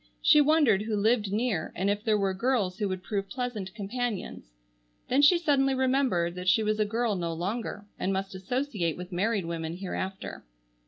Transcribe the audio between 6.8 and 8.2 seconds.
girl no longer and